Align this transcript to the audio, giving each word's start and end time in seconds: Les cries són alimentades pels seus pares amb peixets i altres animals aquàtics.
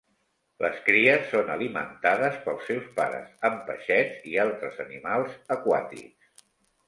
Les 0.63 0.77
cries 0.85 1.27
són 1.33 1.49
alimentades 1.55 2.39
pels 2.45 2.63
seus 2.69 2.87
pares 2.95 3.45
amb 3.49 3.61
peixets 3.67 4.25
i 4.33 4.33
altres 4.45 4.79
animals 4.87 5.37
aquàtics. 5.57 6.43